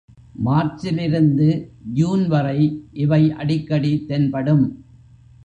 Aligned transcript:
மார்ச்சிலிருந்து 0.45 1.49
June 1.93 2.23
வரை 2.27 2.59
இவை 2.91 3.21
அடிக்கடி 3.33 3.93
தென்படும். 4.07 4.65